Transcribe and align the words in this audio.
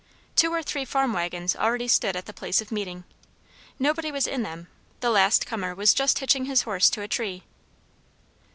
Two 0.35 0.51
or 0.51 0.63
three 0.63 0.83
farm 0.83 1.13
waggons 1.13 1.55
already 1.55 1.87
stood 1.87 2.15
at 2.15 2.25
the 2.25 2.33
place 2.33 2.59
of 2.59 2.71
meeting; 2.71 3.03
nobody 3.77 4.11
was 4.11 4.25
in 4.25 4.41
them; 4.41 4.67
the 4.99 5.11
last 5.11 5.45
comer 5.45 5.75
was 5.75 5.93
just 5.93 6.17
hitching 6.17 6.45
his 6.45 6.63
horse 6.63 6.89
to 6.89 7.03
a 7.03 7.07
tree. 7.07 7.43